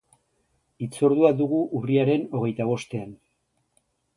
Hitzordua 0.85 1.31
dugu 1.43 1.59
urriaren 1.81 2.25
hogeita 2.39 2.69
bostean. 2.71 3.13